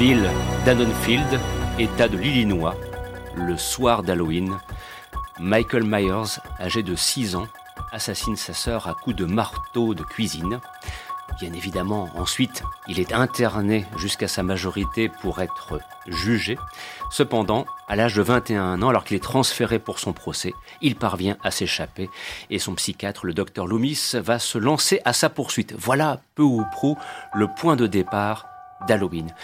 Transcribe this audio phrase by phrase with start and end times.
[0.00, 0.30] ville
[0.64, 1.38] d'Annonfield,
[1.78, 2.74] État de l'Illinois,
[3.36, 4.58] le soir d'Halloween,
[5.38, 7.46] Michael Myers, âgé de 6 ans,
[7.92, 10.58] assassine sa sœur à coups de marteau de cuisine.
[11.38, 16.56] Bien évidemment, ensuite, il est interné jusqu'à sa majorité pour être jugé.
[17.10, 21.36] Cependant, à l'âge de 21 ans, alors qu'il est transféré pour son procès, il parvient
[21.44, 22.08] à s'échapper
[22.48, 25.74] et son psychiatre, le docteur Loomis, va se lancer à sa poursuite.
[25.76, 26.96] Voilà peu ou prou
[27.34, 28.46] le point de départ
[28.88, 29.34] d'Halloween.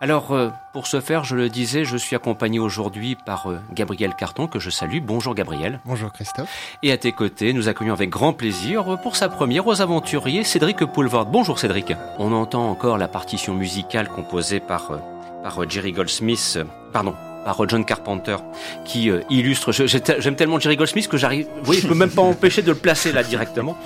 [0.00, 4.14] Alors, euh, pour ce faire, je le disais, je suis accompagné aujourd'hui par euh, Gabriel
[4.14, 4.98] Carton, que je salue.
[5.02, 5.80] Bonjour Gabriel.
[5.84, 6.48] Bonjour Christophe.
[6.84, 10.44] Et à tes côtés, nous accueillons avec grand plaisir, euh, pour sa première aux aventuriers,
[10.44, 11.26] Cédric Poulvord.
[11.26, 11.94] Bonjour Cédric.
[12.20, 15.00] On entend encore la partition musicale composée par,
[15.42, 16.60] par Jerry Goldsmith,
[16.92, 18.36] pardon, par John Carpenter,
[18.84, 19.72] qui illustre.
[20.20, 21.48] J'aime tellement Jerry Goldsmith que j'arrive.
[21.66, 23.76] Oui, je peux même pas empêcher de le placer là directement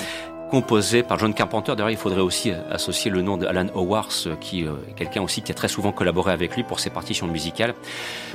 [0.53, 1.72] composé par John Carpenter.
[1.75, 5.22] D'ailleurs, il faudrait aussi euh, associer le nom d'Alan Howarth, euh, qui euh, est quelqu'un
[5.22, 7.75] aussi qui a très souvent collaboré avec lui pour ses partitions musicales.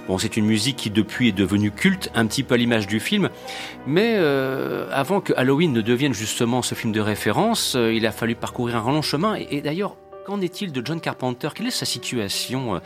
[0.08, 3.00] Bon, c'est une musique qui depuis est devenue culte, un petit peu à l'image du
[3.00, 3.30] film,
[3.86, 4.16] mais
[4.92, 8.92] avant que Halloween ne devienne justement ce film de référence, il a fallu parcourir un
[8.92, 9.36] long chemin.
[9.36, 11.48] Et, d'ailleurs, Qu'en est-il de John Carpenter?
[11.56, 12.82] Quelle est sa situation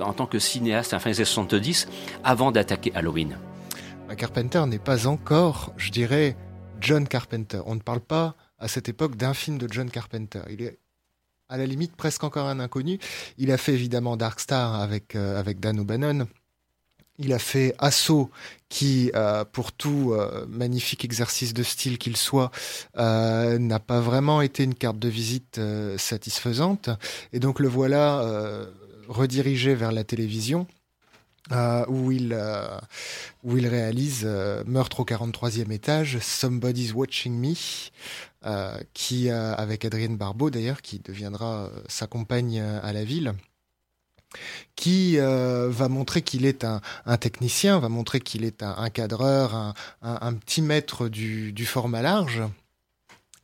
[0.00, 1.86] en tant que cinéaste à fin des années 70
[2.24, 3.36] avant d'attaquer Halloween?
[4.08, 6.34] Bah, Carpenter n'est pas encore, je dirais,
[6.80, 7.60] John Carpenter.
[7.66, 10.42] On ne parle pas à cette époque d'un film de John Carpenter.
[10.50, 10.78] Il est
[11.48, 12.98] à la limite presque encore un inconnu.
[13.38, 16.28] Il a fait évidemment Dark Star avec, euh, avec Dan O'Bannon.
[17.20, 18.30] Il a fait Assaut,
[18.68, 22.52] qui, euh, pour tout euh, magnifique exercice de style qu'il soit,
[22.96, 25.60] n'a pas vraiment été une carte de visite
[25.96, 26.90] satisfaisante.
[27.32, 28.22] Et donc le voilà
[29.08, 30.66] redirigé vers la télévision.
[31.88, 32.38] Où, il,
[33.44, 34.24] où il réalise
[34.66, 37.54] Meurtre au 43e étage, Somebody's Watching Me,
[38.46, 43.34] euh, qui, avec Adrienne Barbeau d'ailleurs, qui deviendra euh, sa compagne euh, à la ville,
[44.76, 46.80] qui va montrer qu'il est un,
[47.16, 52.42] technicien, va montrer qu'il est un, cadreur, un, petit maître du, format large,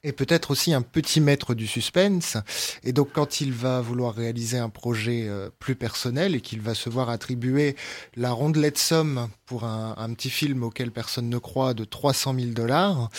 [0.04, 2.37] et peut-être aussi un petit maître du suspense.
[2.84, 5.28] Et donc quand il va vouloir réaliser un projet
[5.59, 7.75] plus personnel et qu'il va se voir attribuer
[8.15, 12.50] la rondelette somme pour un, un, petit film auquel personne ne croit de 300 000
[12.53, 13.10] dollars,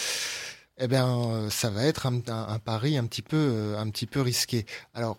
[0.78, 2.20] eh bien, euh, ça va être un,
[2.60, 4.66] pari un petit peu, euh, un petit peu risqué.
[4.94, 5.18] Alors,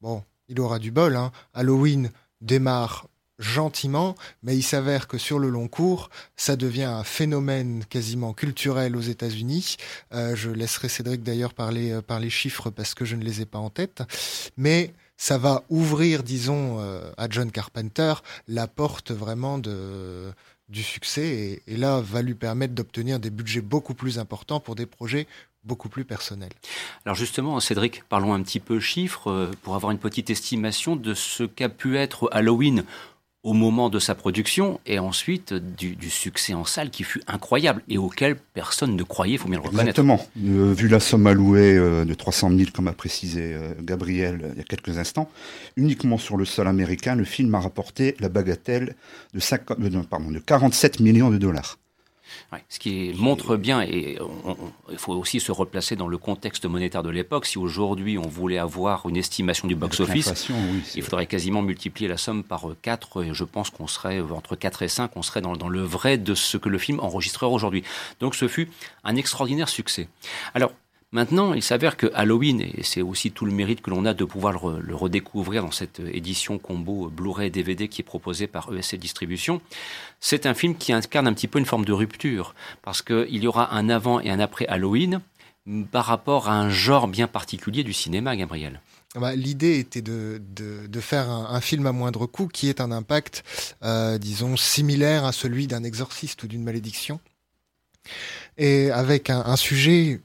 [0.00, 1.16] bon, il aura du bol.
[1.16, 1.32] Hein.
[1.54, 3.06] Halloween démarre
[3.38, 8.96] gentiment, mais il s'avère que sur le long cours, ça devient un phénomène quasiment culturel
[8.96, 9.76] aux États-Unis.
[10.12, 13.46] Euh, je laisserai Cédric d'ailleurs parler par les chiffres parce que je ne les ai
[13.46, 14.02] pas en tête,
[14.56, 16.78] mais ça va ouvrir, disons,
[17.16, 18.14] à John Carpenter
[18.48, 20.30] la porte vraiment de
[20.68, 24.86] du succès et, là va lui permettre d'obtenir des budgets beaucoup plus importants pour des
[24.86, 25.26] projets
[25.64, 26.52] beaucoup plus personnels.
[27.04, 31.12] Alors justement, Cédric, parlons un petit peu chiffres euh, pour avoir une petite estimation de
[31.12, 32.84] ce qu'a pu être Halloween
[33.46, 37.96] au moment de sa production et ensuite du, succès en salle qui fut incroyable et
[37.96, 40.00] auquel personne ne croyait, il faut bien le reconnaître.
[40.00, 40.20] Exactement.
[40.44, 44.58] Euh, vu la somme allouée euh, de 300 000, comme a précisé euh, Gabriel il
[44.58, 45.30] y a quelques instants,
[45.76, 48.96] uniquement sur le sol américain, le film a rapporté la bagatelle
[49.32, 51.78] de, de 47 millions de dollars
[52.68, 54.18] ce qui montre bien, et
[54.90, 57.46] il faut aussi se replacer dans le contexte monétaire de l'époque.
[57.46, 60.48] Si aujourd'hui on voulait avoir une estimation du box-office,
[60.94, 64.82] il faudrait quasiment multiplier la somme par 4, et je pense qu'on serait entre 4
[64.82, 67.82] et 5, on serait dans, dans le vrai de ce que le film enregistrerait aujourd'hui.
[68.20, 68.68] Donc ce fut
[69.04, 70.08] un extraordinaire succès.
[70.54, 70.72] Alors,
[71.12, 74.24] Maintenant, il s'avère que Halloween, et c'est aussi tout le mérite que l'on a de
[74.24, 79.60] pouvoir le, redécouvrir dans cette édition combo Blu-ray DVD qui est proposée par ESC Distribution,
[80.18, 83.46] c'est un film qui incarne un petit peu une forme de rupture, parce qu'il y
[83.46, 85.20] aura un avant et un après Halloween
[85.92, 88.80] par rapport à un genre bien particulier du cinéma, Gabriel.
[89.14, 90.40] Ah bah, l'idée était de,
[91.00, 93.44] faire un, film à moindre coût qui ait un impact,
[93.84, 97.20] euh, disons, similaire à celui d'un exorciste ou d'une malédiction.
[98.58, 100.20] Et avec un sujet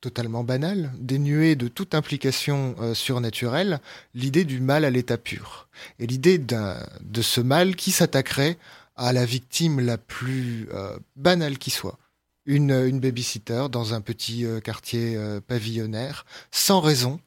[0.00, 3.80] totalement banal, dénué de toute implication euh, surnaturelle,
[4.14, 5.68] l'idée du mal à l'état pur.
[5.98, 8.58] Et l'idée de ce mal qui s'attaquerait
[8.96, 11.98] à la victime la plus euh, banale qui soit.
[12.46, 17.20] Une, une babysitter dans un petit euh, quartier pavillonnaire, sans raison,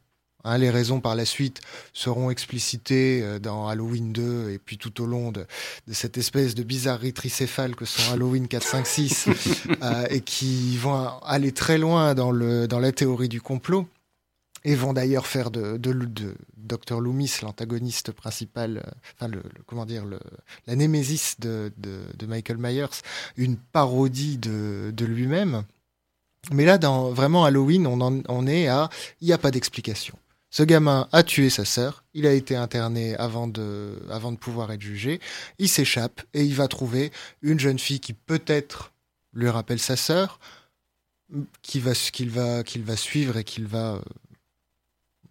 [0.46, 1.62] Hein, les raisons par la suite
[1.94, 5.46] seront explicitées euh, dans Halloween 2 et puis tout au long de,
[5.92, 9.30] cette espèce de bizarrerie tricéphale que sont Halloween 4, 5, 6
[10.10, 13.88] et qui vont aller très loin dans, le, dans la théorie du complot
[14.66, 19.86] et vont d'ailleurs faire de, de, de Dr Loomis, l'antagoniste principal, euh, enfin le, comment
[19.86, 20.20] dire, le,
[20.68, 23.02] la némésis de, de, Michael Myers,
[23.38, 25.64] une parodie de, lui-même.
[26.52, 28.90] Mais là, dans vraiment Halloween, on, on est à,
[29.22, 30.18] il n'y a pas d'explication
[30.54, 33.98] Ce gamin a tué sa sœur, il a été interné avant de,
[34.40, 35.20] pouvoir être jugé,
[35.58, 37.12] il s'échappe et il va trouver
[37.42, 38.94] une jeune fille qui peut-être
[39.34, 40.40] lui rappelle sa sœur,
[41.64, 44.02] qu'il va, qu'il va, qu'il va suivre et qu'il va, euh,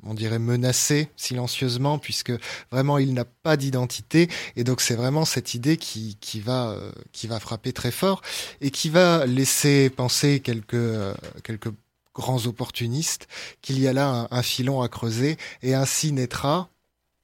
[0.02, 2.32] on dirait, menacer silencieusement, puisque
[2.72, 4.28] vraiment il n'a pas d'identité.
[4.56, 8.22] Et donc c'est vraiment cette idée qui, qui, va, euh, qui va frapper très fort
[8.60, 11.14] et qui va laisser penser quelques, euh,
[11.44, 11.70] quelques
[12.14, 13.28] grands opportunistes
[13.60, 16.68] qu'il y a là un, filon à creuser et ainsi naîtra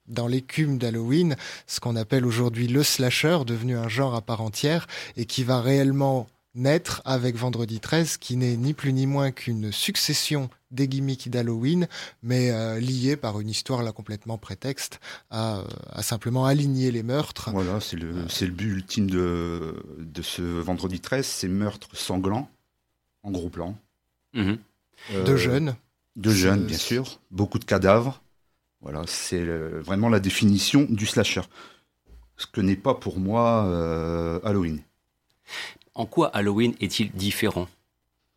[0.07, 1.37] dans l'écume d'Halloween
[1.67, 4.87] ce qu'on appelle aujourd'hui le slasher, devenu un genre à part entière
[5.17, 9.71] et qui va réellement naître avec Vendredi 13, qui n'est ni plus ni moins qu'une
[9.71, 11.89] succession des gimmicks d'Halloween,
[12.23, 15.01] mais euh, liée par une histoire là complètement prétexte
[15.31, 17.51] à, à simplement aligner les meurtres.
[17.53, 22.51] Voilà, c'est le, c'est le but ultime de, de ce Vendredi 13, c'est meurtres sanglants,
[23.23, 23.77] en gros plan.
[24.35, 24.59] Mhm.
[25.13, 25.77] Euh, de jeunes.
[26.17, 27.21] De jeunes, bien sûr.
[27.31, 28.23] Beaucoup de cadavres.
[28.81, 31.43] Voilà, c'est vraiment la définition du slasher.
[32.37, 34.81] Ce que n'est pas pour moi euh, Halloween.
[35.95, 37.69] En quoi Halloween est-il différent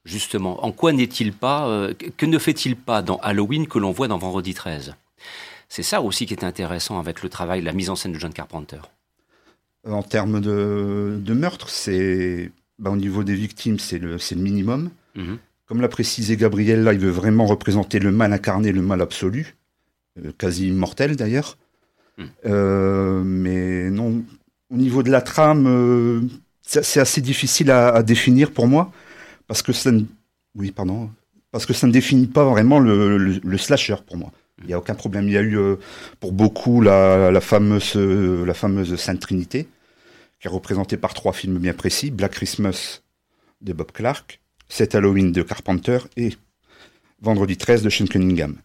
[0.04, 4.08] Justement, en quoi n'est-il pas euh, Que ne fait-il pas dans Halloween que l'on voit
[4.08, 4.96] dans Vendredi 13
[5.70, 8.34] C'est ça aussi qui est intéressant avec le travail, la mise en scène de John
[8.34, 8.82] Carpenter.
[9.88, 14.90] En termes de, meurtre, c'est bah, au niveau des victimes, c'est le, le minimum.
[15.14, 15.38] Mhm.
[15.72, 19.56] Comme l'a précisé Gabriel, là, il veut vraiment représenter le mal incarné, le mal absolu,
[20.20, 21.58] euh, quasi immortel d'ailleurs.
[22.18, 22.26] Hmm.
[22.46, 24.22] Euh, mais non,
[24.70, 26.22] au niveau de la trame, euh,
[26.62, 28.92] c'est assez difficile à, définir pour moi,
[29.48, 30.02] parce que ça ne,
[30.56, 31.10] oui, pardon,
[31.52, 34.34] parce que ça ne définit pas vraiment le, slasher pour moi.
[34.60, 35.30] Il n'y a aucun problème.
[35.30, 35.58] Il y a eu
[36.20, 39.70] pour beaucoup la, fameuse, la fameuse Sainte Trinité,
[40.42, 43.04] qui est représentée par trois films bien précis Black Christmas
[43.62, 44.42] de Bob Clark,
[44.72, 46.32] cet Halloween de Carpenter et
[47.22, 48.58] Vendredi 13 de Sean Cunningham.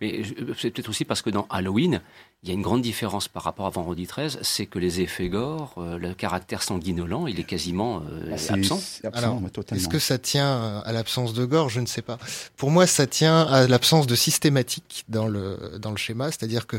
[0.00, 0.22] Mais
[0.58, 2.00] c'est peut-être aussi parce que dans Halloween,
[2.42, 5.28] il y a une grande différence par rapport à Vendredi 13, c'est que les effets
[5.28, 8.80] gore, euh, le caractère sanguinolent, il est quasiment euh, ah, absent.
[9.72, 11.68] Est-ce que ça tient à l'absence de gore?
[11.68, 12.18] Je ne sais pas.
[12.56, 16.26] Pour moi, ça tient à l'absence de systématique dans le, dans le schéma.
[16.26, 16.76] C'est-à-dire que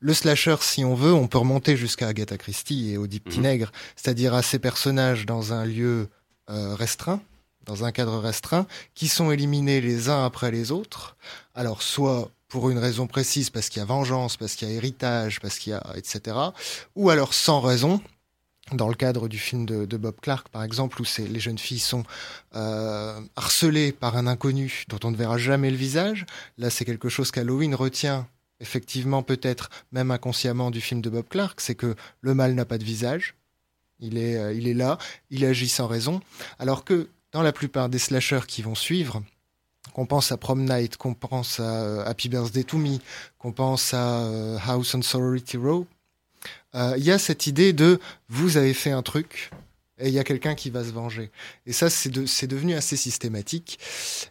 [0.00, 3.66] le slasher, si on veut, on peut remonter jusqu'à Agatha Christie et au Deep mm
[3.96, 6.08] c'est-à-dire à ces personnages dans un lieu
[6.50, 7.22] euh, restreint,
[7.66, 11.16] dans un cadre restreint, qui sont éliminés les uns après les autres.
[11.54, 14.74] Alors, soit pour une raison précise, parce qu'il y a vengeance, parce qu'il y a
[14.74, 16.36] héritage, parce qu'il y a, etc.
[16.94, 18.00] Ou alors sans raison,
[18.72, 22.04] dans le cadre du film de, Bob Clark, par exemple, où les jeunes filles sont
[22.54, 26.26] euh, harcelées par un inconnu dont on ne verra jamais le visage.
[26.56, 28.26] Là, c'est quelque chose qu'Halloween retient
[28.60, 32.78] effectivement peut-être même inconsciemment du film de Bob Clark, c'est que le mal n'a pas
[32.78, 33.34] de visage.
[34.00, 34.98] Il est, euh, il est là,
[35.30, 36.20] il agit sans raison.
[36.58, 39.20] Alors que dans la plupart des slashers qui vont suivre,
[39.92, 42.98] qu'on pense à Prom Night, qu'on pense à euh, Happy Birthday to Me,
[43.38, 45.84] qu'on pense à euh, House on Sorority Row,
[46.76, 47.98] euh, il y a cette idée de
[48.28, 49.50] vous avez fait un truc
[49.98, 51.30] et il y a quelqu'un qui va se venger.
[51.66, 53.78] Et ça, c'est devenu assez systématique.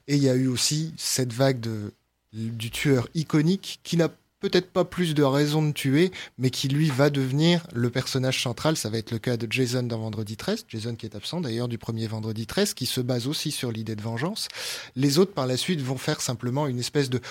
[0.07, 1.93] Et il y a eu aussi cette vague de,
[2.31, 4.09] du tueur iconique qui n'a
[4.43, 8.75] peut-être pas plus de raisons de tuer, mais qui lui va devenir le personnage central.
[8.75, 11.69] Ça va être le cas de Jason dans Vendredi 13, Jason qui est absent d'ailleurs
[11.69, 14.49] du premier Vendredi 13, qui se base aussi sur l'idée de vengeance.
[14.97, 17.21] Les autres par la suite vont faire simplement une espèce de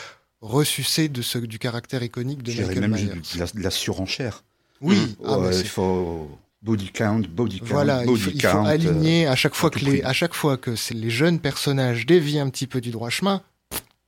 [0.41, 3.13] ressucé de ce, du caractère iconique de Michael même Myers.
[3.37, 4.43] La, la surenchère.
[4.81, 6.31] Oui, ah, bah, il faut
[6.63, 10.13] body count, body count, voilà, body il faut, aligner à chaque fois que les, à
[10.13, 13.43] chaque fois que les jeunes personnages dévient un petit peu du droit chemin,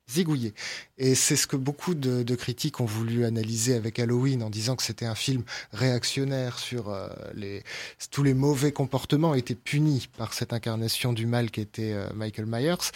[0.09, 0.53] zigouillé.
[0.97, 4.83] Et c'est ce que beaucoup de, critiques ont voulu analyser avec Halloween en disant que
[4.83, 7.63] c'était un film réactionnaire sur euh, les
[8.11, 12.45] tous les mauvais comportements étaient punis par cette incarnation du mal qui était euh, Michael
[12.45, 12.91] Myers,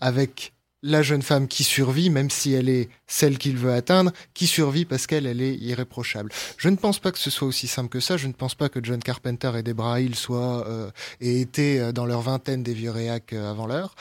[0.00, 0.51] avec
[0.82, 4.84] la jeune femme qui survit, même si elle est celle qu'il veut atteindre, qui survit
[4.84, 6.32] parce qu'elle, elle est irréprochable.
[6.56, 8.16] Je ne pense pas que ce soit aussi simple que ça.
[8.16, 11.92] Je ne pense pas que John Carpenter et Debra Hill soient euh, et étaient euh,
[11.92, 13.94] dans leur vingtaine des vieux réacs euh, avant l'heure.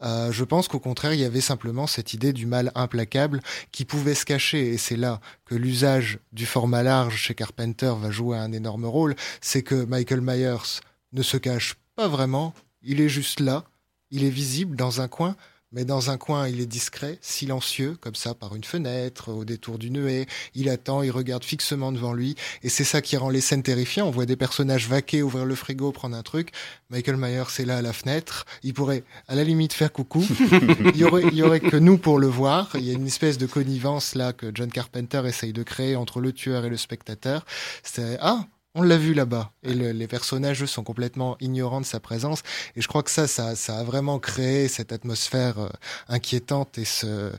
[0.00, 3.40] je pense qu'au contraire, il y avait simplement cette idée du mal implacable
[3.72, 4.68] qui pouvait se cacher.
[4.68, 9.16] Et c'est là que l'usage du format large chez Carpenter va jouer un énorme rôle.
[9.40, 10.80] C'est que Michael Myers
[11.12, 12.54] ne se cache pas vraiment.
[12.82, 13.64] Il est juste là.
[14.10, 15.36] Il est visible dans un coin
[15.72, 19.78] mais dans un coin, il est discret, silencieux, comme ça, par une fenêtre, au détour
[19.78, 20.26] d'une haie.
[20.54, 24.08] Il attend, il regarde fixement devant lui, et c'est ça qui rend les scènes terrifiantes.
[24.08, 26.50] On voit des personnages vaquer, ouvrir le frigo, prendre un truc.
[26.90, 28.46] Michael Myers est là à la fenêtre.
[28.62, 30.26] Il pourrait, à la limite, faire coucou.
[30.94, 32.70] il y aurait, il y aurait que nous pour le voir.
[32.74, 36.20] Il y a une espèce de connivence là que John Carpenter essaye de créer entre
[36.20, 37.44] le tueur et le spectateur.
[37.82, 38.46] C'est ah
[38.78, 39.52] on l'a vu là-bas.
[39.64, 42.42] Et les personnages, sont complètement ignorants de sa présence.
[42.76, 45.68] Et je crois que ça, ça, a vraiment créé cette atmosphère euh,
[46.08, 47.32] inquiétante et ce,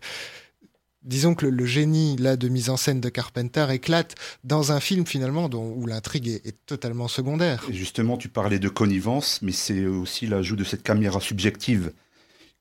[1.04, 5.06] disons que le, génie là de mise en scène de Carpenter éclate dans un film
[5.06, 7.66] finalement dont, où l'intrigue est, totalement secondaire.
[7.70, 11.92] Et justement, tu parlais de connivence, mais c'est aussi l'ajout de cette caméra subjective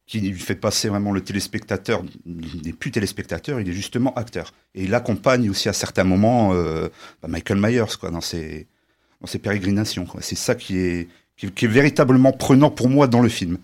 [0.09, 2.03] qui lui fait passer vraiment le téléspectateur.
[2.27, 4.55] Il n'est plus téléspectateur, il est justement acteur.
[4.75, 6.89] Et il accompagne aussi à certains moments euh,
[7.23, 8.67] bah, Michael Myers quoi, dans ses,
[9.21, 10.07] dans pérégrinations.
[10.21, 13.59] C'est ça qui est, qui est véritablement prenant pour moi dans le film.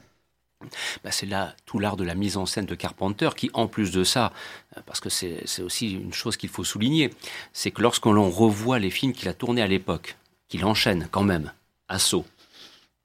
[1.02, 3.90] Bah, c'est là tout l'art de la mise en scène de Carpenter qui, en plus
[3.90, 4.30] de ça,
[4.76, 7.10] euh, parce que c'est aussi une chose qu'il faut souligner,
[7.54, 10.16] c'est que lorsqu'on revoit les films qu'il a tournés à l'époque,
[10.48, 11.52] qu'il enchaîne quand même,
[11.88, 12.26] Assaut,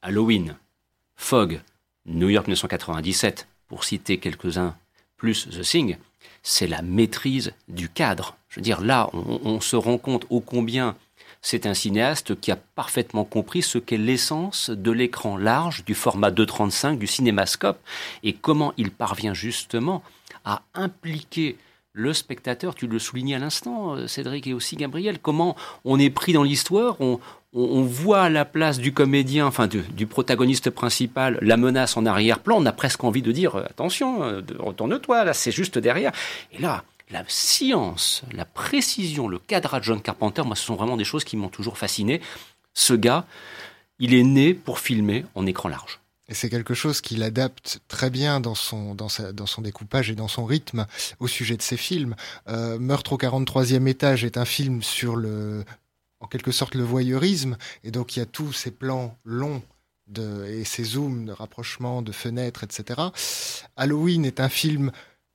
[0.01, 0.57] Halloween,
[1.15, 1.61] Fog,
[2.05, 4.75] New York 1997, pour citer quelques-uns,
[5.17, 5.97] plus The Thing,
[6.43, 8.37] c'est la maîtrise du cadre.
[8.49, 10.95] Je veux dire, là, on, se rend compte ô combien
[11.41, 16.31] c'est un cinéaste qui a parfaitement compris ce qu'est l'essence de l'écran large, du format
[16.31, 17.79] 2.35, du cinémascope,
[18.23, 20.03] et comment il parvient justement
[20.45, 21.57] à impliquer
[21.93, 26.09] le spectateur, tu le soulignais à l'instant, euh, Cédric et aussi Gabriel, comment on est
[26.09, 27.19] pris dans l'histoire, on,
[27.53, 32.65] voit à la place du comédien, enfin du, protagoniste principal, la menace en arrière-plan, on
[32.65, 36.11] a presque envie de dire, euh, attention, euh, retourne-toi, là c'est juste derrière.
[36.51, 41.03] Et là, la science, la précision, le cadrage John Carpenter, moi, ce sont vraiment des
[41.03, 42.21] choses qui m'ont toujours fasciné.
[42.75, 43.25] Ce gars,
[43.97, 45.99] il est né pour filmer en écran large.
[46.29, 50.15] Et c'est quelque chose qu'il adapte très bien dans son, dans, dans son découpage et
[50.15, 50.85] dans son rythme
[51.19, 52.15] au sujet de ses films.
[52.47, 55.65] Euh, Meurtre au 43e étage est un film sur le,
[56.19, 57.57] en quelque sorte, le voyeurisme.
[57.83, 59.61] Et donc, il y a tous ces plans longs
[60.07, 63.01] de, et ces zooms de rapprochement, de fenêtres, etc.
[63.75, 64.91] Halloween est un film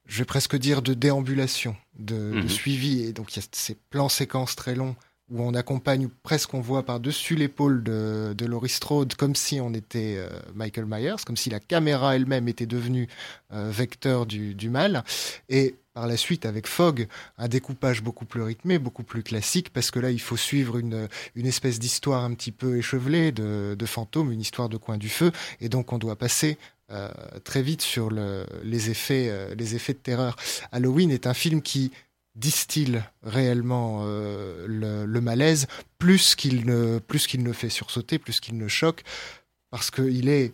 [0.07, 2.49] je vais presque dire, de déambulation, de, mhm.
[2.49, 3.03] suivi.
[3.03, 4.97] Et donc, il y a ces plans séquences très longs
[5.31, 9.73] où on accompagne, presque on voit par-dessus l'épaule de, de Laurie Strode, comme si on
[9.73, 13.09] était euh, Michael Myers, comme si la caméra elle-même était devenue
[13.53, 15.03] euh, vecteur du, du, mal.
[15.49, 17.09] Et par la suite, avec Fogg,
[17.39, 21.09] un découpage beaucoup plus rythmé, beaucoup plus classique, parce que là, il faut suivre une,
[21.37, 25.09] une espèce d'histoire un petit peu échevelée de, de fantômes, une histoire de coin du
[25.09, 26.59] feu, et donc on doit passer
[26.91, 27.11] euh,
[27.45, 30.37] très vite sur les, effets, euh, les effets de terreur.
[30.71, 31.93] Halloween est un film qui
[32.35, 35.67] distille réellement euh, le, malaise
[35.99, 39.03] plus qu'il ne, plus ne fait sursauter, plus qu'il ne choque,
[39.71, 40.53] parce qu'il est,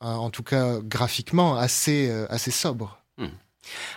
[0.00, 3.02] en tout cas graphiquement, assez, assez sobre.
[3.18, 3.26] Hmm.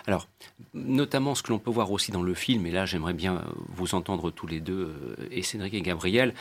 [0.08, 0.26] Alors,
[0.74, 3.94] notamment ce que l'on peut voir aussi dans le film, et là j'aimerais bien vous
[3.94, 6.34] entendre tous les deux, et Cédric et Gabriel,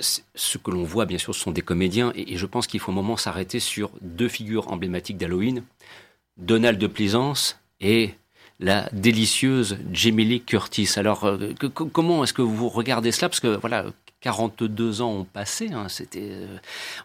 [0.00, 2.92] ce que l'on voit, bien sûr, ce sont des comédiens, et, je pense qu'il faut
[2.92, 5.62] un moment s'arrêter sur deux figures emblématiques d'Halloween,
[6.36, 8.14] Donald de Plaisance et
[8.60, 10.90] la délicieuse Jamie Lee Curtis.
[10.96, 13.28] Alors, euh, comment est-ce que vous regardez cela?
[13.28, 13.86] Parce que, voilà,
[14.24, 16.56] 42 ans ont passé, hein, c'était, euh,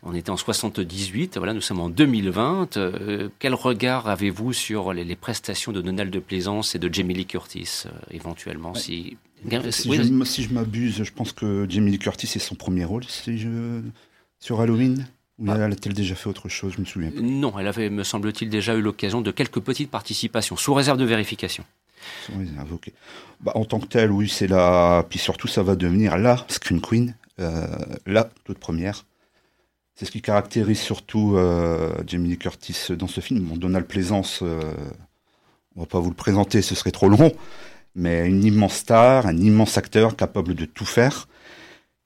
[0.03, 2.77] on était en 78, voilà, nous sommes en 2020.
[2.77, 7.25] Euh, quel regard avez-vous sur les, prestations de Donald de Plaisance et de Jamie Lee
[7.25, 9.17] Curtis, éventuellement si
[9.69, 13.81] si, je, si, m'abuse, je pense que Jamie Lee Curtis est son premier rôle je...
[14.39, 15.05] sur Halloween.
[15.39, 15.55] Ou ah.
[15.55, 17.21] a-t-elle déjà fait autre chose Je me souviens pas.
[17.21, 21.05] Non, elle avait, me semble-t-il, déjà eu l'occasion de quelques petites participations, sous réserve de
[21.05, 21.65] vérification.
[23.41, 25.05] Bah, en tant que telle, oui, c'est la.
[25.09, 27.67] Puis surtout, ça va devenir la Scream Queen, euh,
[28.05, 29.05] la toute première.
[29.95, 33.41] C'est ce qui caractérise surtout euh, Jamie Lee Curtis dans ce film.
[33.41, 34.61] Bon, Donald Plaisance, euh,
[35.75, 37.33] on va pas vous le présenter, ce serait trop long
[37.95, 41.27] mais une immense star, un immense acteur capable de tout faire.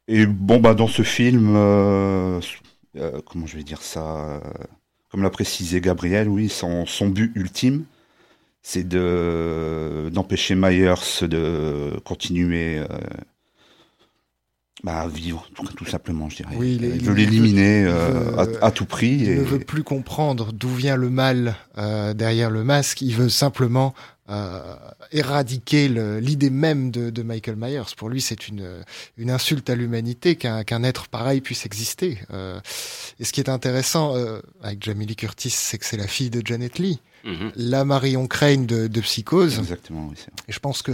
[0.07, 2.41] Et bon, bah, dans ce film, euh,
[2.97, 4.41] euh, comment je vais dire ça
[5.09, 7.85] Comme l'a précisé Gabriel, oui, son but ultime,
[8.63, 12.87] c'est de d'empêcher Myers de continuer euh,
[14.83, 16.55] bah, à vivre, tout, simplement, je dirais.
[16.59, 17.85] il, veut l'éliminer
[18.61, 19.19] à, tout prix.
[19.19, 23.01] Il ne veut plus comprendre d'où vient le mal derrière le masque.
[23.01, 23.93] Il veut simplement
[24.29, 24.75] euh,
[25.11, 27.93] éradiquer l'idée même de, Michael Myers.
[27.97, 28.83] Pour lui, c'est une,
[29.17, 32.19] une insulte à l'humanité qu'un être pareil puisse exister.
[32.31, 32.59] Euh,
[33.19, 36.29] et ce qui est intéressant euh, avec Jamie Lee Curtis, c'est que c'est la fille
[36.29, 37.01] de Janet Lee.
[37.25, 37.51] Mm-hmm.
[37.55, 39.59] La Marion Crane de, de Psychose.
[39.59, 40.15] Exactement, oui,
[40.47, 40.93] Et je pense que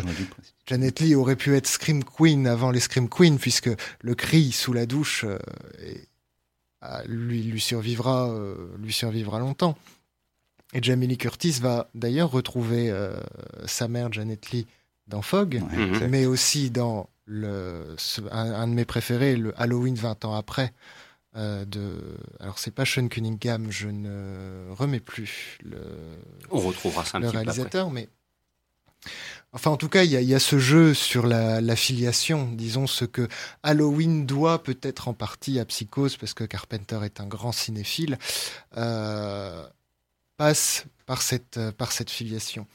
[0.66, 3.70] Janet Lee aurait pu être Scream Queen avant les Scream Queen, puisque
[4.02, 5.26] le cri sous la douche
[7.06, 8.36] lui, lui survivra,
[8.80, 9.78] lui survivra longtemps.
[10.74, 13.20] Et Jamie Lee Curtis va d'ailleurs retrouver euh,
[13.66, 14.68] sa mère Janet Lee
[15.08, 15.62] dans Fog,
[16.10, 17.96] mais aussi dans le,
[18.32, 20.74] un, de mes préférés, le Halloween 20 ans après.
[21.36, 22.18] Euh, de...
[22.40, 25.80] Alors c'est pas Sean Cunningham, je ne remets plus le,
[26.50, 28.10] On retrouvera ça un le réalisateur, mais
[29.52, 33.28] Enfin, en tout cas, il y a, ce jeu sur la, filiation, disons ce que
[33.64, 38.20] Halloween doit peut-être en partie à Psychose, parce que Carpenter est un grand cinéphile.
[38.78, 39.66] Euh,
[40.40, 42.66] passe par cette, par cette filiation.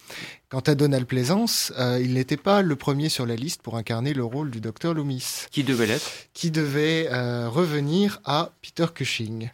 [0.50, 4.22] Quant à Donald Pleasance, il n'était pas le premier sur la liste pour incarner le
[4.22, 5.46] rôle du docteur Loomis.
[5.50, 6.10] Qui devait l'être?
[6.34, 7.08] Qui devait
[7.48, 9.50] revenir à Peter Cushing.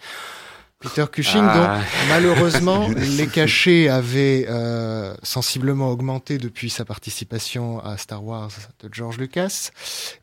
[0.81, 1.55] Peter Cushing, ah.
[1.79, 8.51] dont malheureusement les cachets avaient euh, sensiblement augmenté depuis sa participation à Star Wars
[8.83, 9.73] de George Lucas,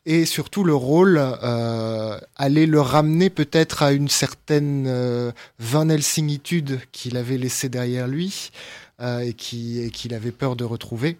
[0.04, 6.80] et surtout le rôle euh, allait le ramener peut-être à une certaine euh, Van Helsingitude
[6.90, 8.50] qu'il avait laissé derrière lui
[9.00, 11.18] euh, et qu'il avait peur de retrouver.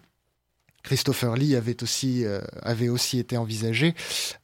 [0.89, 3.93] Christopher Lee avait aussi, euh, avait aussi été envisagé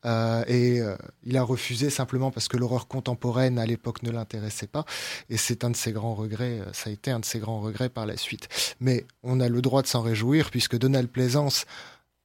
[0.05, 4.67] euh, et euh, il a refusé simplement parce que l'horreur contemporaine à l'époque ne l'intéressait
[4.67, 4.85] pas
[5.31, 7.89] et c'est un de ses grands regrets, ça a été un de ses grands regrets
[7.89, 8.47] par la suite.
[8.79, 11.65] Mais on a le droit de s'en réjouir puisque Donald Pleasance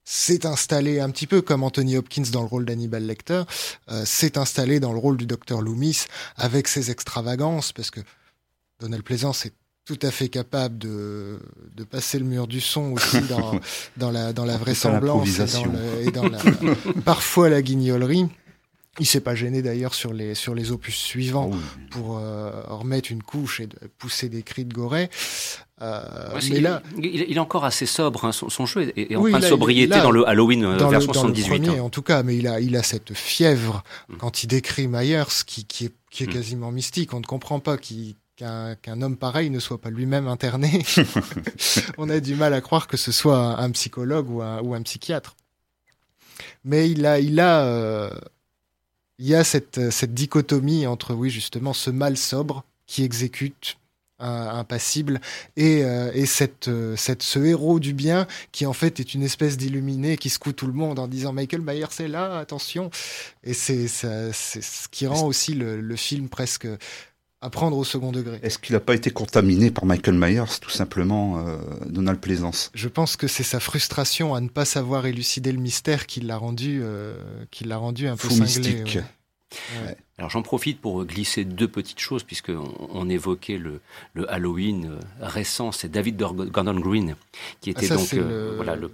[0.05, 3.45] s'est installé un petit peu comme Anthony Hopkins dans le rôle d'Hannibal Lecter,
[4.05, 6.05] s'est installé dans le rôle du docteur Loomis
[6.37, 8.01] avec ses extravagances parce que
[8.81, 11.41] Donald Pleasance est tout à fait capable de,
[11.75, 13.59] de passer le mur du son aussi dans,
[13.97, 15.41] dans, la, dans la vraisemblance
[16.01, 16.39] et dans, la,
[17.05, 18.27] parfois la guignolerie.
[18.99, 21.57] Il s'est pas gêné d'ailleurs sur les sur les opus suivants oh
[21.91, 25.09] pour euh, remettre une couche et de pousser des cris de gorée.
[25.81, 26.03] Euh,
[26.35, 28.25] mais il, là, il, est encore assez sobre.
[28.27, 31.69] Hein, son, jeu est, en train de sobriété dans le Halloween euh, version 78.
[31.69, 31.81] Hein.
[31.81, 34.17] En tout cas, mais il a il a cette fièvre mm.
[34.17, 36.33] quand il décrit Myers qui qui est qui est mm.
[36.33, 37.15] quasiment mystique.
[37.15, 40.83] On ne comprend pas qui qu'un homme pareil ne soit pas lui-même interné.
[41.99, 44.83] on a du mal à croire que ce soit un, psychologue ou un, ou un,
[44.83, 45.37] psychiatre.
[46.65, 48.11] Mais il a, il a, euh,
[49.19, 53.77] il y a cette, cette dichotomie entre, oui, justement, ce mal sobre qui exécute
[54.21, 55.21] un, passible
[55.57, 59.23] et, euh, et cette, euh, cette, ce héros du bien qui en fait est une
[59.23, 62.91] espèce d'illuminé qui secoue tout le monde en disant Michael Myers c'est là, attention.
[63.45, 66.69] Et c'est ce qui rend aussi le, le film presque
[67.43, 68.39] à prendre au second degré.
[68.43, 72.89] Est-ce qu'il n'a pas été contaminé par Michael Myers, tout simplement, euh, Donald Plaisance Je
[72.89, 76.81] pense que c'est sa frustration à ne pas savoir élucider le mystère qui l'a rendu,
[76.83, 77.15] euh,
[77.51, 78.83] qui l'a rendu un peu cinglé.
[78.83, 78.99] Mystique.
[80.21, 83.81] Alors j'en profite pour glisser deux petites choses, puisqu'on on évoquait le,
[84.13, 87.17] le Halloween euh, récent, c'est David Gordon Green,
[87.63, 88.91] qui était ah, donc, euh, voilà, le,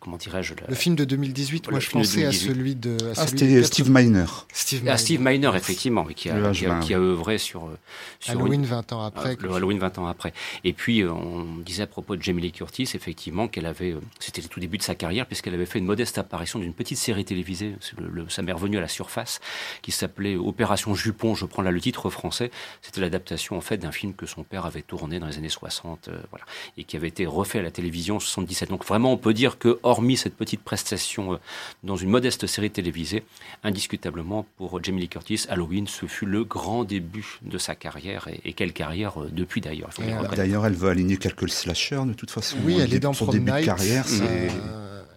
[0.00, 2.96] comment dirais-je Le film de 2018, moi je pensais à celui de...
[3.14, 4.24] ah, c'était Steve Miner.
[4.50, 4.92] Steve Miner.
[4.92, 7.66] Ah, Steve Miner, effectivement, qui a, qui a, qui, a, œuvré sur...
[7.66, 7.78] Euh,
[8.18, 9.36] sur Halloween 20 ans après.
[9.38, 10.32] le Halloween 20 ans après.
[10.64, 13.94] Et puis, on disait à propos de Jamie Lee Curtis, effectivement, qu'elle avait...
[14.20, 16.96] C'était le tout début de sa carrière, puisqu'elle avait fait une modeste apparition d'une petite
[16.96, 19.42] série télévisée, le, ça m'est revenu à la surface,
[19.82, 23.90] qui s'appelait Opération Jupon, je prends là le titre français, c'était l'adaptation en fait d'un
[23.90, 26.44] film que son père avait tourné dans les années 60, euh, voilà,
[26.76, 28.68] et qui avait été refait à la télévision en 77.
[28.68, 31.36] Donc vraiment, on peut dire que hormis cette petite prestation euh,
[31.82, 33.24] dans une modeste série télévisée,
[33.64, 38.52] indiscutablement pour Jamie Lee Curtis, Halloween, ce fut le grand début de sa carrière et,
[38.52, 39.90] quelle carrière euh, depuis d'ailleurs.
[40.36, 42.56] D'ailleurs, elle veut aligner quelques slashers de toute façon.
[42.64, 44.04] Oui, elle est dans son début de carrière.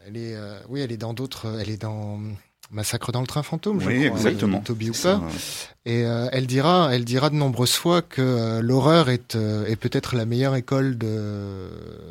[0.07, 0.35] elle est,
[0.69, 1.59] oui, elle est dans d'autres.
[1.59, 2.19] Elle est dans
[2.71, 4.59] Massacre dans le train fantôme, je oui, crois, exactement.
[4.59, 5.17] Toby Hooper.
[5.85, 9.77] Et euh, elle dira, elle dira de nombreuses fois que euh, l'horreur est, euh, est
[9.77, 10.97] peut-être la meilleure école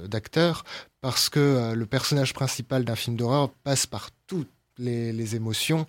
[0.08, 0.64] d'acteurs
[1.00, 5.86] parce que le personnage principal d'un film d'horreur passe par toutes les, les émotions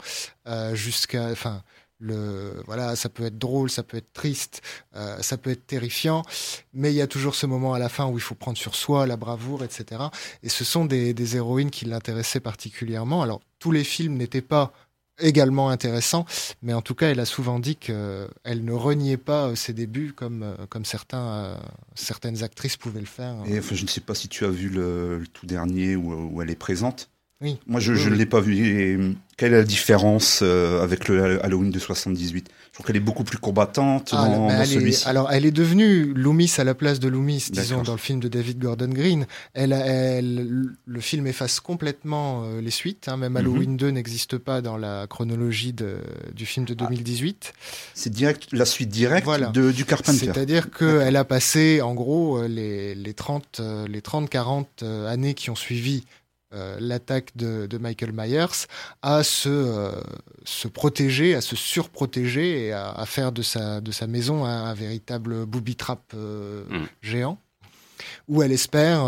[0.73, 1.63] jusqu'à, enfin,
[1.99, 4.61] le voilà ça peut être drôle ça peut être triste
[4.95, 6.23] euh, ça peut être terrifiant
[6.73, 8.75] mais il y a toujours ce moment à la fin où il faut prendre sur
[8.75, 10.03] soi la bravoure etc
[10.43, 14.73] et ce sont des, des héroïnes qui l'intéressaient particulièrement alors tous les films n'étaient pas
[15.19, 16.25] également intéressants
[16.61, 20.13] mais en tout cas elle a souvent dit qu'elle ne reniait pas euh, ses débuts
[20.13, 21.59] comme euh, comme certains
[21.95, 23.35] certaines actrices pouvaient le faire.
[23.47, 26.41] Et enfin, je ne sais pas si tu as vu le, tout dernier où, où
[26.41, 27.59] elle est présente oui.
[27.67, 28.57] Moi, je ne l'ai pas vu.
[28.57, 28.97] Et
[29.37, 33.23] quelle est la différence euh, avec le Halloween de 78 Je trouve qu'elle est beaucoup
[33.23, 35.07] plus combattante ah, dans, celui-ci.
[35.07, 38.27] Alors, elle est devenue Loomis à la place de Loomis, disons, dans le film de
[38.27, 39.27] David Gordon Green.
[39.53, 43.07] Elle, elle, le film efface complètement euh, les suites.
[43.07, 43.17] Hein.
[43.17, 43.37] même mhm.
[43.37, 45.97] Halloween 2 n'existe pas dans la chronologie de,
[46.33, 47.53] du film de 2018.
[47.53, 47.59] Ah.
[47.93, 50.25] C'est direct, la suite directe de, du Carpenter.
[50.25, 55.55] C'est-à-dire qu'elle a passé, en gros, euh, les, les 30, les 30-40 années qui ont
[55.55, 56.03] suivi
[56.53, 58.67] euh, l'attaque de, Michael Myers
[59.01, 59.91] à se, euh,
[60.45, 65.45] se protéger, à se surprotéger et à, faire de sa, de sa maison un, véritable
[65.45, 66.85] booby-trap euh, mm.
[67.01, 67.37] géant,
[68.29, 69.03] où elle espère,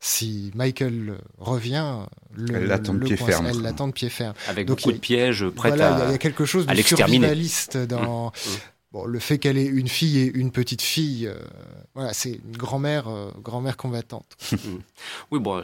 [0.00, 3.46] si Michael revient, le, elle l'attend de, pied ferme.
[3.48, 4.34] Elle l'attend de pied ferme.
[4.48, 8.28] Avec beaucoup de pièges prêts à Il y, a quelque chose de survivaliste dans...
[8.28, 8.30] Mm.
[8.96, 11.30] Bon, le fait qu'elle ait une fille et une petite fille,
[11.94, 13.08] voilà, c'est une grand-mère,
[13.42, 14.38] grand-mère combattante.
[15.30, 15.62] oui, bon,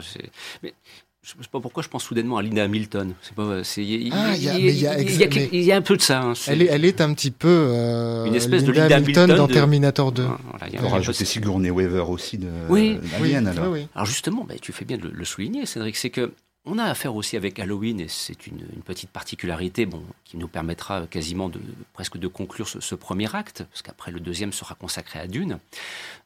[0.61, 0.75] mais
[1.23, 3.13] je sais pas pourquoi je pense soudainement à Linda Hamilton.
[3.21, 6.21] C'est pas, il y, a un peu de ça.
[6.21, 9.35] Hein, elle, est, elle est un petit peu euh, une espèce Linda de Linda Hamilton,
[9.37, 10.25] dans Terminator 2.
[10.27, 12.99] Ah, voilà, On rajouter Sigourney Weaver aussi de oui.
[13.35, 13.73] alors.
[13.95, 16.33] alors justement, bah, tu fais bien de le, souligner, Cédric, c'est que
[16.65, 21.07] on a affaire aussi avec Halloween, et c'est une, petite particularité bon, qui nous permettra
[21.07, 21.59] quasiment de
[21.93, 25.59] presque de conclure ce, premier acte, parce qu'après le deuxième sera consacré à Dune.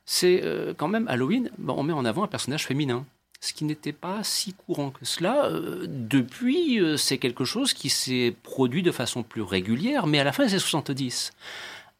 [0.05, 3.05] C'est euh, quand même Halloween, on met en avant un personnage féminin
[3.39, 5.45] ce qui n'était pas si courant que cela.
[5.45, 10.23] Euh, depuis, euh, c'est quelque chose qui s'est produit de façon plus régulière, mais à
[10.23, 11.33] la fin des années 70,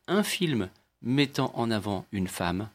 [0.08, 0.70] un film
[1.02, 2.70] mettant en avant une femme,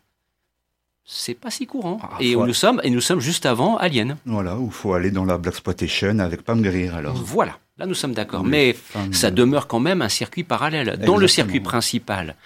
[1.05, 1.99] c'est pas si courant.
[2.03, 4.17] Ah, et, nous sommes, et nous sommes juste avant Alien.
[4.25, 7.15] Voilà, où il faut aller dans la Black Exploitation avec Pam Grier alors.
[7.15, 8.45] Voilà, là nous sommes d'accord.
[8.45, 8.77] Mais
[9.11, 10.99] ça demeure quand même un circuit parallèle.
[11.05, 12.37] Dans le circuit principal,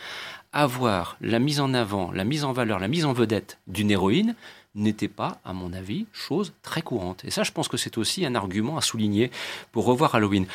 [0.52, 4.34] avoir la mise en avant, la mise en valeur, la mise en vedette d'une héroïne,
[4.74, 7.24] n'était pas, à mon avis, chose très courante.
[7.24, 9.30] Et ça, je pense que c'est aussi un argument à souligner
[9.72, 10.46] pour revoir Halloween.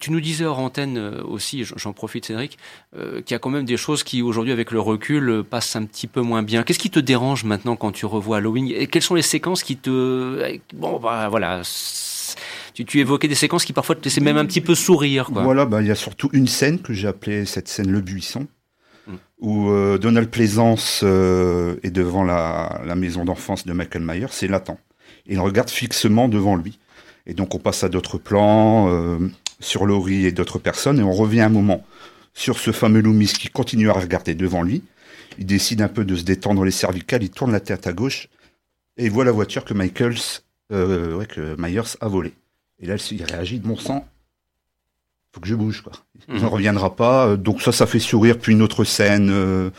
[0.00, 2.58] Tu nous disais hors antenne euh, aussi, j'en profite Cédric,
[2.96, 5.76] euh, qu'il y a quand même des choses qui aujourd'hui avec le recul euh, passent
[5.76, 6.62] un petit peu moins bien.
[6.62, 8.72] Qu'est-ce qui te dérange maintenant quand tu revois Halloween?
[8.74, 10.58] Et quelles sont les séquences qui te...
[10.74, 11.62] Bon, bah, voilà,
[12.74, 15.30] tu, tu, évoquais des séquences qui parfois te laissaient même un petit peu sourire.
[15.32, 15.42] Quoi.
[15.42, 18.46] Voilà, bah, il y a surtout une scène que j'ai appelée cette scène Le Buisson,
[19.40, 24.78] où euh, Donald Plaisance euh, est devant la, maison d'enfance de Michael Myers, c'est latent.
[25.26, 26.78] Il regarde fixement devant lui.
[27.26, 28.88] Et donc on passe à d'autres plans,
[29.64, 31.84] sur Laurie et d'autres personnes, et on revient un moment
[32.32, 34.82] sur ce fameux Loomis qui continue à regarder devant lui.
[35.38, 38.28] Il décide un peu de se détendre les cervicales, il tourne la tête à gauche,
[38.96, 42.34] et il voit la voiture que, Michaels, ouais, que Myers a volée.
[42.80, 44.06] Et là, il réagit de mon sang,
[45.34, 45.92] faut que je bouge quoi.
[46.28, 46.46] Il ne mhm.
[46.46, 47.26] reviendra pas.
[47.26, 48.38] Euh, donc ça, ça fait sourire.
[48.38, 49.70] Puis une autre scène euh,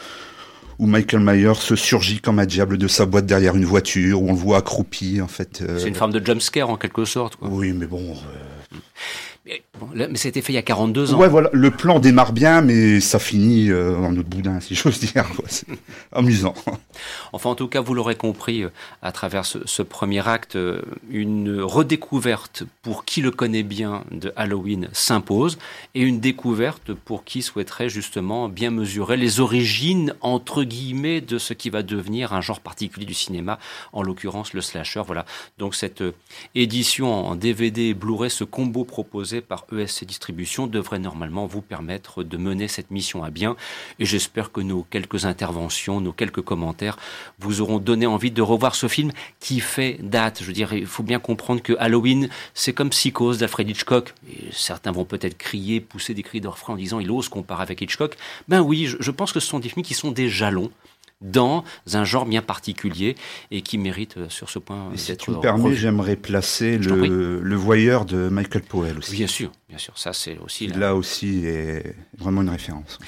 [0.80, 4.30] où Michael Myers se surgit comme un diable de sa boîte derrière une voiture, où
[4.30, 5.62] on le voit accroupi en fait.
[5.62, 5.80] Euh.
[5.80, 7.38] C'est une forme de jumpscare en quelque sorte.
[7.38, 7.48] Quoi.
[7.50, 8.16] Oui, mais bon.
[9.46, 11.20] Mais, bon, mais ça a été fait il y a 42 ans.
[11.20, 15.00] Ouais, voilà, le plan démarre bien, mais ça finit euh, en autre boudin, si j'ose
[15.00, 15.26] dire.
[15.48, 15.68] C'est
[16.12, 16.56] amusant.
[17.32, 18.70] Enfin, en tout cas, vous l'aurez compris euh,
[19.04, 20.82] à travers ce, premier acte, euh,
[21.12, 25.60] une redécouverte pour qui le connaît bien de Halloween s'impose,
[25.94, 31.54] et une découverte pour qui souhaiterait justement bien mesurer les origines, entre guillemets, de ce
[31.54, 33.60] qui va devenir un genre particulier du cinéma,
[33.94, 35.04] en l'occurrence le slasher.
[35.06, 35.26] Voilà.
[35.60, 36.04] Donc cette
[36.56, 42.24] édition en DVD et Blu-ray, ce combo proposé par ESC Distribution devrait normalement vous permettre
[42.24, 43.56] de mener cette mission à bien.
[44.00, 46.98] Et j'espère que nos quelques interventions, nos quelques commentaires
[47.40, 50.40] vous auront donné envie de revoir ce film qui fait date.
[50.42, 54.14] Je veux dire, il faut bien comprendre que Halloween, c'est comme Psychose d'Alfred Hitchcock.
[54.30, 57.82] Et certains vont peut-être crier, pousser des cris d'orfraie en disant il ose comparer avec
[57.82, 58.18] Hitchcock.
[58.48, 60.72] Ben oui, je, je pense que ce sont des films qui sont des jalons
[61.22, 63.16] dans un genre bien particulier
[63.52, 65.00] et qui mérite euh, sur ce point d'être.
[65.00, 69.16] Si tu me permets, j'aimerais placer le, le, voyeur de Michael Powell aussi.
[69.16, 73.00] Bien sûr, bien sûr, ça c'est aussi là aussi est vraiment une référence.